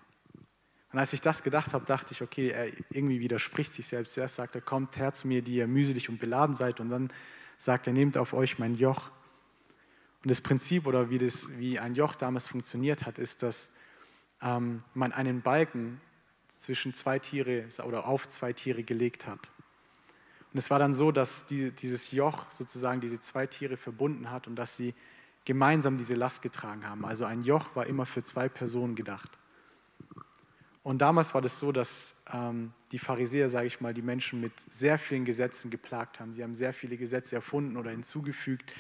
[0.98, 4.16] Und als ich das gedacht habe, dachte ich, okay, er irgendwie widerspricht sich selbst.
[4.16, 6.80] Zuerst sagt er, kommt her zu mir, die ihr mühselig und beladen seid.
[6.80, 7.14] Und dann
[7.60, 9.12] sagt er, nehmt auf euch mein Joch.
[10.24, 13.70] Und das Prinzip oder wie, das, wie ein Joch damals funktioniert hat, ist, dass
[14.42, 16.02] ähm, man einen Balken
[16.48, 19.52] zwischen zwei Tiere oder auf zwei Tiere gelegt hat.
[20.52, 24.48] Und es war dann so, dass die, dieses Joch sozusagen diese zwei Tiere verbunden hat
[24.48, 24.96] und dass sie
[25.46, 27.06] gemeinsam diese Last getragen haben.
[27.06, 29.38] Also ein Joch war immer für zwei Personen gedacht.
[30.88, 34.54] Und damals war das so, dass ähm, die Pharisäer, sage ich mal, die Menschen mit
[34.70, 36.32] sehr vielen Gesetzen geplagt haben.
[36.32, 38.72] Sie haben sehr viele Gesetze erfunden oder hinzugefügt.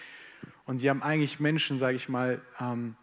[0.63, 2.95] Und sie haben eigentlich Menschen, sage ich mal, ähm,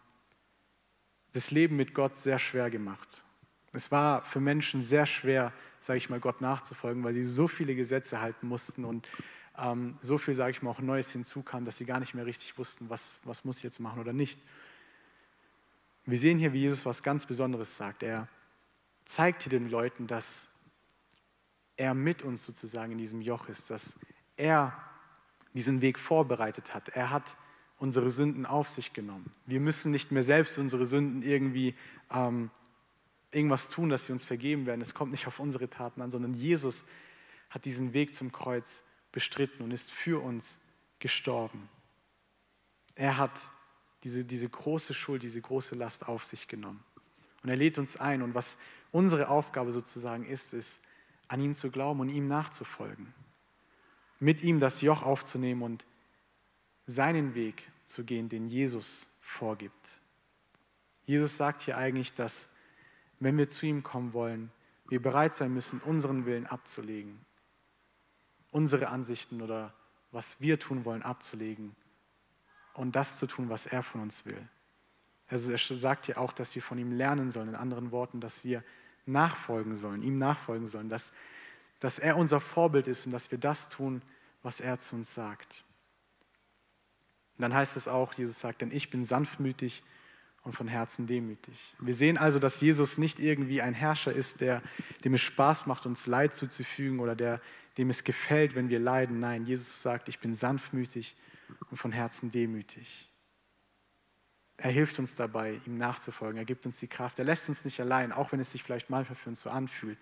[1.33, 3.23] das Leben mit Gott sehr schwer gemacht.
[3.73, 7.75] Es war für Menschen sehr schwer, sage ich mal, Gott nachzufolgen, weil sie so viele
[7.75, 9.07] Gesetze halten mussten und
[9.55, 12.57] ähm, so viel, sage ich mal, auch Neues hinzukam, dass sie gar nicht mehr richtig
[12.57, 14.39] wussten, was, was muss ich jetzt machen oder nicht.
[16.07, 18.01] Wir sehen hier, wie Jesus was ganz Besonderes sagt.
[18.01, 18.27] Er
[19.05, 20.47] zeigt hier den Leuten, dass
[21.77, 23.95] er mit uns sozusagen in diesem Joch ist, dass
[24.37, 24.73] er
[25.53, 26.89] diesen Weg vorbereitet hat.
[26.89, 27.37] Er hat
[27.77, 29.31] unsere Sünden auf sich genommen.
[29.45, 31.75] Wir müssen nicht mehr selbst unsere Sünden irgendwie
[32.11, 32.49] ähm,
[33.31, 34.81] irgendwas tun, dass sie uns vergeben werden.
[34.81, 36.85] Es kommt nicht auf unsere Taten an, sondern Jesus
[37.49, 40.57] hat diesen Weg zum Kreuz bestritten und ist für uns
[40.99, 41.69] gestorben.
[42.95, 43.31] Er hat
[44.03, 46.83] diese, diese große Schuld, diese große Last auf sich genommen.
[47.43, 48.21] Und er lädt uns ein.
[48.21, 48.57] Und was
[48.95, 50.79] unsere Aufgabe sozusagen ist, ist,
[51.27, 53.13] an ihn zu glauben und ihm nachzufolgen.
[54.21, 55.85] Mit ihm das Joch aufzunehmen und
[56.85, 59.85] seinen Weg zu gehen, den Jesus vorgibt.
[61.05, 62.55] Jesus sagt hier eigentlich, dass
[63.19, 64.49] wenn wir zu ihm kommen wollen,
[64.87, 67.19] wir bereit sein müssen, unseren Willen abzulegen,
[68.51, 69.73] unsere Ansichten oder
[70.13, 71.75] was wir tun wollen abzulegen
[72.75, 74.47] und das zu tun, was er von uns will.
[75.27, 78.45] Also er sagt ja auch, dass wir von ihm lernen sollen, in anderen Worten, dass
[78.45, 78.63] wir
[79.05, 81.13] nachfolgen sollen, ihm nachfolgen sollen, dass,
[81.79, 84.01] dass er unser Vorbild ist und dass wir das tun,
[84.43, 85.63] was er zu uns sagt.
[87.37, 89.83] Und dann heißt es auch, Jesus sagt, denn ich bin sanftmütig
[90.43, 91.73] und von Herzen demütig.
[91.79, 94.61] Wir sehen also, dass Jesus nicht irgendwie ein Herrscher ist, der,
[95.03, 97.41] dem es Spaß macht, uns Leid zuzufügen oder der,
[97.77, 99.19] dem es gefällt, wenn wir leiden.
[99.19, 101.15] Nein, Jesus sagt, ich bin sanftmütig
[101.71, 103.09] und von Herzen demütig.
[104.57, 106.37] Er hilft uns dabei, ihm nachzufolgen.
[106.37, 107.19] Er gibt uns die Kraft.
[107.19, 109.97] Er lässt uns nicht allein, auch wenn es sich vielleicht manchmal für uns so anfühlt.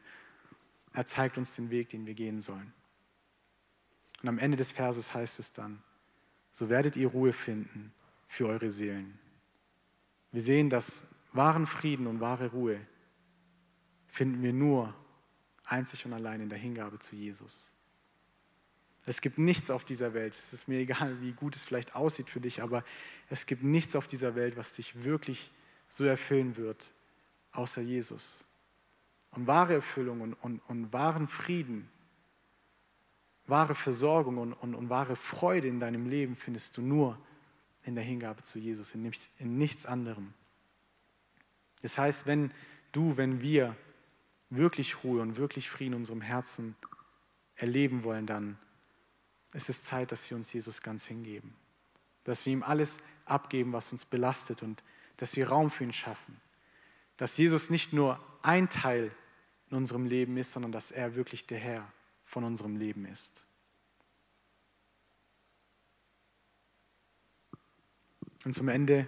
[0.93, 2.71] Er zeigt uns den Weg, den wir gehen sollen.
[4.21, 5.81] Und am Ende des Verses heißt es dann,
[6.51, 7.93] so werdet ihr Ruhe finden
[8.27, 9.19] für eure Seelen.
[10.31, 12.79] Wir sehen, dass wahren Frieden und wahre Ruhe
[14.07, 14.93] finden wir nur
[15.65, 17.72] einzig und allein in der Hingabe zu Jesus.
[19.05, 22.29] Es gibt nichts auf dieser Welt, es ist mir egal, wie gut es vielleicht aussieht
[22.29, 22.83] für dich, aber
[23.29, 25.51] es gibt nichts auf dieser Welt, was dich wirklich
[25.89, 26.91] so erfüllen wird,
[27.51, 28.43] außer Jesus.
[29.31, 31.89] Und wahre Erfüllung und, und, und wahren Frieden,
[33.45, 37.17] wahre Versorgung und, und, und wahre Freude in deinem Leben findest du nur
[37.83, 40.33] in der Hingabe zu Jesus, in in nichts anderem.
[41.81, 42.51] Das heißt, wenn
[42.93, 43.75] du, wenn wir
[44.49, 46.75] wirklich Ruhe und wirklich Frieden in unserem Herzen
[47.55, 48.57] erleben wollen, dann
[49.53, 51.53] ist es Zeit, dass wir uns Jesus ganz hingeben.
[52.23, 54.83] Dass wir ihm alles abgeben, was uns belastet und
[55.17, 56.39] dass wir Raum für ihn schaffen.
[57.17, 59.11] dass Jesus nicht nur ein Teil
[59.69, 61.91] in unserem Leben ist, sondern dass er wirklich der Herr
[62.25, 63.43] von unserem Leben ist.
[68.43, 69.07] Und zum Ende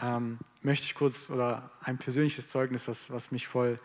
[0.00, 3.80] ähm, möchte ich kurz oder ein persönliches Zeugnis, was, was mich voll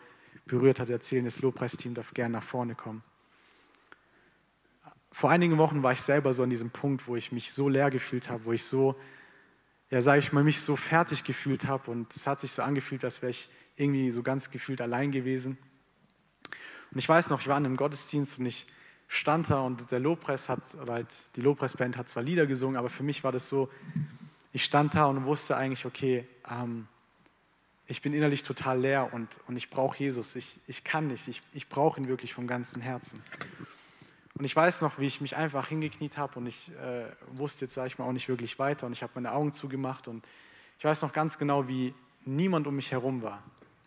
[0.46, 1.24] berührt hat, erzählen.
[1.24, 3.02] Das Lobpreisteam darf gerne nach vorne kommen.
[5.14, 7.88] Vor einigen Wochen war ich selber so an diesem Punkt, wo ich mich so leer
[7.88, 8.96] gefühlt habe, wo ich so,
[9.88, 13.04] ja, sage ich mal, mich so fertig gefühlt habe und es hat sich so angefühlt,
[13.04, 15.56] als wäre ich irgendwie so ganz gefühlt allein gewesen.
[16.90, 18.66] Und ich weiß noch, ich war in einem Gottesdienst und ich
[19.06, 22.90] stand da und der Lobpreis hat, oder halt die Lobpreisband hat zwar Lieder gesungen, aber
[22.90, 23.70] für mich war das so,
[24.52, 26.88] ich stand da und wusste eigentlich, okay, ähm,
[27.86, 30.34] ich bin innerlich total leer und, und ich brauche Jesus.
[30.34, 33.22] Ich, ich kann nicht, ich, ich brauche ihn wirklich vom ganzen Herzen.
[34.36, 37.74] Und ich weiß noch, wie ich mich einfach hingekniet habe und ich äh, wusste jetzt,
[37.74, 40.26] sage ich mal, auch nicht wirklich weiter und ich habe meine Augen zugemacht und
[40.78, 41.94] ich weiß noch ganz genau, wie
[42.24, 43.42] niemand um mich herum war.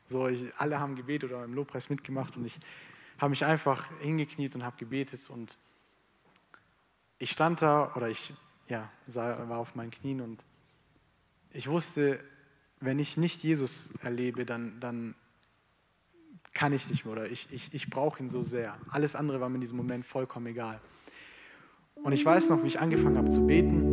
[0.05, 2.59] So, ich, alle haben gebetet oder im Lobpreis mitgemacht und ich
[3.19, 5.57] habe mich einfach hingekniet und habe gebetet und
[7.19, 8.33] ich stand da oder ich
[8.69, 10.43] ja, war auf meinen Knien und
[11.51, 12.23] ich wusste,
[12.79, 15.15] wenn ich nicht Jesus erlebe, dann, dann
[16.57, 18.73] kann ich nicht mehr oder ich, ich, ich brauche ihn so sehr.
[18.89, 20.79] Alles andere war mir in diesem Moment vollkommen egal.
[22.03, 23.83] Und ich weiß noch, wie ich angefangen habe zu beten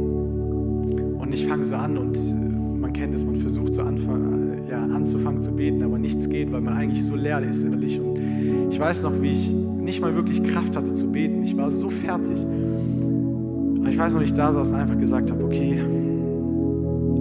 [1.19, 5.41] und ich fange so an und man kennt es, man versucht so anfang, ja, anzufangen
[5.41, 8.01] zu beten, aber nichts geht, weil man eigentlich so leer ist innerlich.
[8.01, 11.43] Und ich weiß noch, wie ich nicht mal wirklich Kraft hatte zu beten.
[11.45, 12.41] Ich war so fertig.
[12.41, 15.85] Aber ich weiß noch, wie ich da saß und einfach gesagt habe, okay,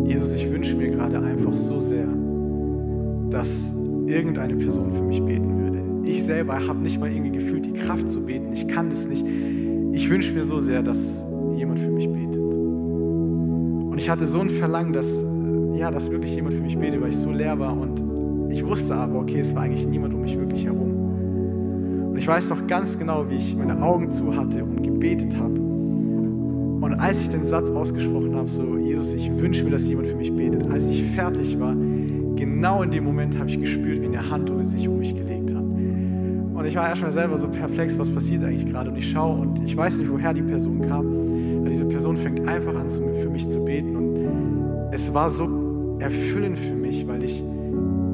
[0.06, 2.08] Jesus, ich wünsche mir gerade einfach so sehr,
[3.30, 3.70] dass
[4.08, 6.10] irgendeine Person für mich beten würde.
[6.10, 8.52] Ich selber habe nicht mal irgendwie gefühlt die Kraft zu beten.
[8.54, 9.26] Ich kann das nicht.
[9.94, 11.24] Ich wünsche mir so sehr, dass
[11.56, 12.54] jemand für mich betet.
[12.54, 15.22] Und ich hatte so ein Verlangen, dass,
[15.76, 17.78] ja, dass wirklich jemand für mich betet, weil ich so leer war.
[17.78, 22.10] Und ich wusste aber, okay, es war eigentlich niemand um mich wirklich herum.
[22.12, 25.60] Und ich weiß noch ganz genau, wie ich meine Augen zu hatte und gebetet habe.
[25.60, 30.16] Und als ich den Satz ausgesprochen habe, so, Jesus, ich wünsche mir, dass jemand für
[30.16, 31.76] mich betet, als ich fertig war,
[32.36, 35.64] genau in dem Moment habe ich gespürt, wie eine Hand sich um mich gelegt hat.
[35.64, 38.92] Und ich war erstmal selber so perplex, was passiert eigentlich gerade.
[38.92, 41.66] Und ich schaue und ich weiß nicht, woher die Person kam.
[41.70, 43.96] Diese Person fängt einfach an, für mich zu beten.
[43.96, 47.44] Und es war so erfüllend für mich, weil ich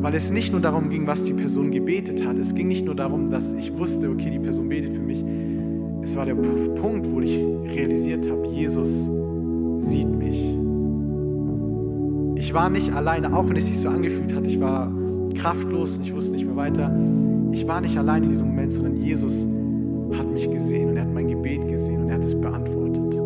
[0.02, 2.38] weil es nicht nur darum ging, was die Person gebetet hat.
[2.38, 5.24] Es ging nicht nur darum, dass ich wusste, okay, die Person betet für mich,
[6.02, 7.38] es war der Punkt, wo ich
[7.76, 9.10] realisiert habe, Jesus
[9.80, 10.59] sieht mich.
[12.50, 14.92] Ich war nicht alleine, auch wenn es sich so angefühlt hat, ich war
[15.36, 16.92] kraftlos und ich wusste nicht mehr weiter.
[17.52, 19.46] Ich war nicht allein in diesem Moment, sondern Jesus
[20.18, 23.20] hat mich gesehen und er hat mein Gebet gesehen und er hat es beantwortet.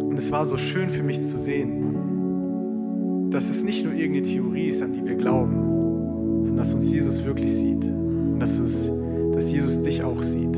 [0.00, 4.68] Und es war so schön für mich zu sehen, dass es nicht nur irgendeine Theorie
[4.68, 8.90] ist, an die wir glauben, sondern dass uns Jesus wirklich sieht und dass, es,
[9.34, 10.54] dass Jesus dich auch sieht.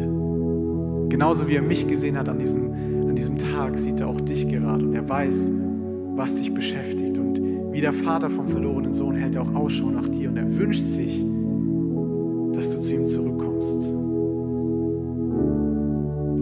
[1.09, 2.73] Genauso wie er mich gesehen hat an diesem,
[3.09, 5.51] an diesem Tag, sieht er auch dich gerade und er weiß,
[6.17, 7.19] was dich beschäftigt.
[7.19, 7.41] Und
[7.73, 10.83] wie der Vater vom verlorenen Sohn hält er auch Ausschau nach dir und er wünscht
[10.83, 11.25] sich,
[12.55, 13.93] dass du zu ihm zurückkommst.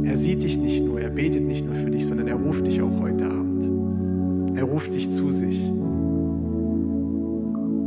[0.05, 2.81] Er sieht dich nicht nur, er betet nicht nur für dich, sondern er ruft dich
[2.81, 4.57] auch heute Abend.
[4.57, 5.69] Er ruft dich zu sich.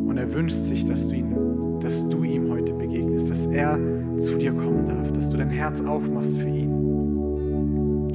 [0.07, 1.33] Und er wünscht sich, dass du, ihn,
[1.79, 3.79] dass du ihm heute begegnest, dass er
[4.17, 6.71] zu dir kommen darf, dass du dein Herz aufmachst für ihn.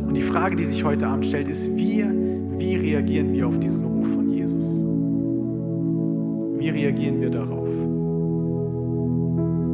[0.07, 2.05] Und die Frage, die sich heute Abend stellt, ist, wie,
[2.63, 4.85] wie reagieren wir auf diesen Ruf von Jesus?
[6.59, 7.69] Wie reagieren wir darauf?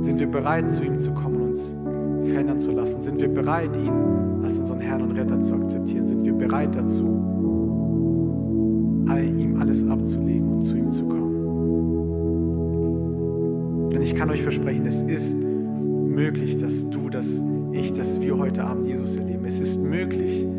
[0.03, 1.75] Sind wir bereit, zu ihm zu kommen und uns
[2.25, 3.03] verändern zu lassen?
[3.03, 3.93] Sind wir bereit, ihn
[4.43, 6.07] als unseren Herrn und Retter zu akzeptieren?
[6.07, 7.05] Sind wir bereit dazu,
[9.37, 11.29] ihm alles abzulegen und zu ihm zu kommen?
[13.93, 18.65] Denn ich kann euch versprechen, es ist möglich, dass du, dass ich, dass wir heute
[18.65, 19.45] Abend Jesus erleben.
[19.45, 20.58] Es ist möglich, dass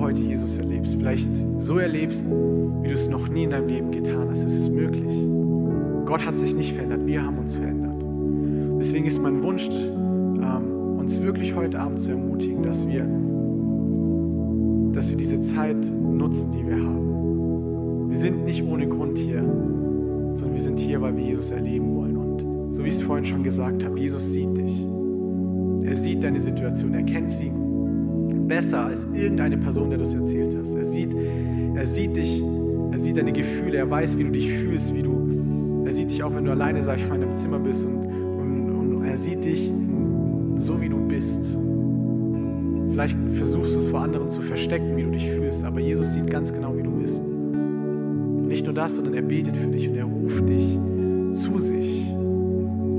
[0.00, 0.94] heute Jesus erlebst.
[0.94, 4.44] Vielleicht so erlebst, wie du es noch nie in deinem Leben getan hast.
[4.44, 5.14] Es ist möglich.
[6.06, 7.96] Gott hat sich nicht verändert, wir haben uns verändert.
[8.80, 13.06] Deswegen ist mein Wunsch, ähm, uns wirklich heute Abend zu ermutigen, dass wir,
[14.92, 18.08] dass wir diese Zeit nutzen, die wir haben.
[18.08, 19.42] Wir sind nicht ohne Grund hier,
[20.34, 22.10] sondern wir sind hier, weil wir Jesus erleben wollen.
[22.72, 24.86] So wie ich es vorhin schon gesagt habe, Jesus sieht dich.
[25.82, 27.50] Er sieht deine Situation, er kennt sie
[28.50, 30.74] besser als irgendeine Person, der du es erzählt hast.
[30.74, 31.14] Er sieht,
[31.74, 32.42] er sieht dich,
[32.90, 36.22] er sieht deine Gefühle, er weiß, wie du dich fühlst, wie du, er sieht dich
[36.24, 39.16] auch, wenn du alleine, sag ich mal, in deinem Zimmer bist und, und, und er
[39.16, 39.72] sieht dich
[40.56, 41.40] so, wie du bist.
[42.90, 46.28] Vielleicht versuchst du es vor anderen zu verstecken, wie du dich fühlst, aber Jesus sieht
[46.28, 47.22] ganz genau, wie du bist.
[48.48, 50.76] nicht nur das, sondern er betet für dich und er ruft dich
[51.32, 52.12] zu sich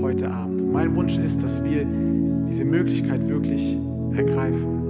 [0.02, 0.62] heute Abend.
[0.62, 1.86] Und mein Wunsch ist, dass wir
[2.48, 3.78] diese Möglichkeit wirklich
[4.16, 4.81] ergreifen.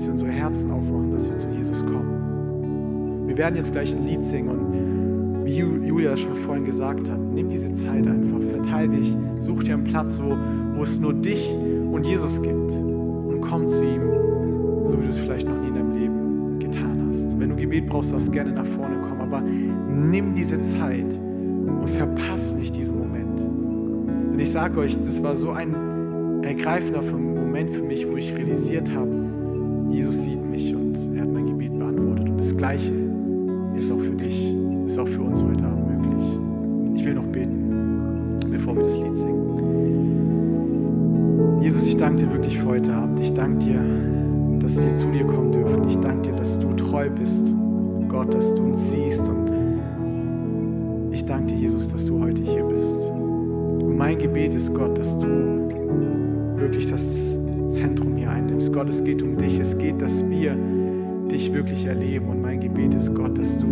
[0.00, 3.26] Dass wir unsere Herzen aufmachen, dass wir zu Jesus kommen.
[3.26, 7.50] Wir werden jetzt gleich ein Lied singen und wie Julia schon vorhin gesagt hat, nimm
[7.50, 10.34] diese Zeit einfach, verteile dich, such dir einen Platz, wo,
[10.74, 11.54] wo es nur dich
[11.92, 14.00] und Jesus gibt und komm zu ihm,
[14.86, 17.38] so wie du es vielleicht noch nie in deinem Leben getan hast.
[17.38, 21.20] Wenn du Gebet brauchst, darfst du gerne nach vorne kommen, aber nimm diese Zeit
[21.66, 23.38] und verpass nicht diesen Moment.
[24.32, 28.90] Denn ich sage euch, das war so ein ergreifender Moment für mich, wo ich realisiert
[28.94, 29.19] habe,
[29.90, 32.28] Jesus sieht mich und er hat mein Gebet beantwortet.
[32.28, 32.92] Und das Gleiche
[33.76, 34.54] ist auch für dich,
[34.86, 36.24] ist auch für uns heute Abend möglich.
[36.94, 39.40] Ich will noch beten, bevor wir das Lied singen.
[41.60, 43.20] Jesus, ich danke dir wirklich für heute Abend.
[43.20, 43.80] Ich danke dir,
[44.60, 45.88] dass wir zu dir kommen dürfen.
[45.88, 47.54] Ich danke dir, dass du treu bist,
[48.08, 49.28] Gott, dass du uns siehst.
[49.28, 49.50] Und
[51.10, 52.96] ich danke dir, Jesus, dass du heute hier bist.
[53.10, 55.26] Und mein Gebet ist, Gott, dass du
[56.56, 57.36] wirklich das
[57.68, 58.72] Zentrum hier einnimmst.
[58.72, 59.49] Gott, es geht um dich.
[61.60, 62.28] Wirklich erleben.
[62.28, 63.66] Und mein Gebet ist, Gott, dass du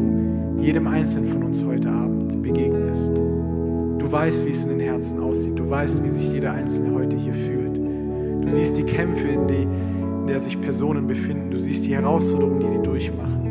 [0.61, 3.17] jedem Einzelnen von uns heute Abend begegnest.
[3.17, 5.59] Du weißt, wie es in den Herzen aussieht.
[5.59, 7.79] Du weißt, wie sich jeder Einzelne heute hier fühlt.
[7.79, 11.51] Du siehst die Kämpfe, in, die, in der sich Personen befinden.
[11.51, 13.49] Du siehst die Herausforderungen, die sie durchmachen.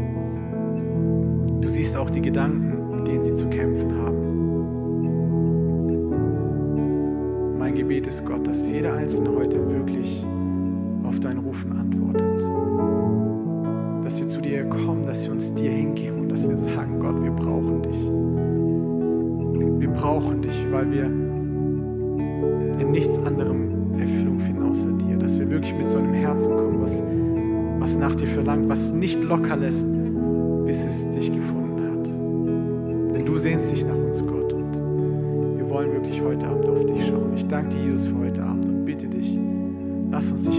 [1.62, 4.17] Du siehst auch die Gedanken, mit denen sie zu kämpfen haben.
[7.58, 10.23] Mein Gebet ist Gott, dass jeder Einzelne heute wirklich
[11.04, 12.56] auf dein Rufen antwortet.
[14.07, 17.21] Dass wir zu dir kommen, dass wir uns dir hingeben und dass wir sagen, Gott,
[17.21, 17.99] wir brauchen dich.
[19.81, 21.03] Wir brauchen dich, weil wir
[22.79, 25.17] in nichts anderem Erfüllung finden außer dir.
[25.17, 27.03] Dass wir wirklich mit so einem Herzen kommen, was,
[27.79, 29.85] was nach dir verlangt, was nicht locker lässt,
[30.65, 32.07] bis es dich gefunden hat.
[33.13, 34.53] Denn du sehnst dich nach uns, Gott.
[34.53, 37.33] Und wir wollen wirklich heute Abend auf dich schauen.
[37.35, 39.37] Ich danke dir, Jesus, für heute Abend und bitte dich,
[40.09, 40.56] lass uns dich